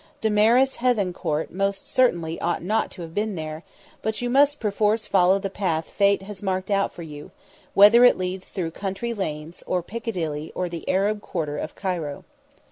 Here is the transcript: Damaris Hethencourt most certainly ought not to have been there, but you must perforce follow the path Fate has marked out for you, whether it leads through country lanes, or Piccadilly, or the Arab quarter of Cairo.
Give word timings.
Damaris 0.19 0.77
Hethencourt 0.77 1.51
most 1.51 1.87
certainly 1.87 2.41
ought 2.41 2.63
not 2.63 2.89
to 2.89 3.03
have 3.03 3.13
been 3.13 3.35
there, 3.35 3.63
but 4.01 4.19
you 4.19 4.31
must 4.31 4.59
perforce 4.59 5.05
follow 5.05 5.37
the 5.37 5.47
path 5.51 5.91
Fate 5.91 6.23
has 6.23 6.41
marked 6.41 6.71
out 6.71 6.91
for 6.91 7.03
you, 7.03 7.29
whether 7.75 8.03
it 8.03 8.17
leads 8.17 8.49
through 8.49 8.71
country 8.71 9.13
lanes, 9.13 9.61
or 9.67 9.83
Piccadilly, 9.83 10.51
or 10.55 10.69
the 10.69 10.89
Arab 10.89 11.21
quarter 11.21 11.55
of 11.59 11.75
Cairo. 11.75 12.23